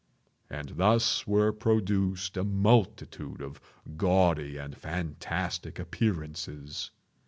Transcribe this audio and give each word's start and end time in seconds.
And 0.49 0.77
thus 0.77 1.27
were 1.27 1.51
produced 1.53 2.35
a 2.35 2.43
multitude 2.43 3.39
of 3.39 3.61
gaudy 3.97 4.57
and 4.57 4.75
fantastic 4.75 5.77
appearances. 5.77 6.89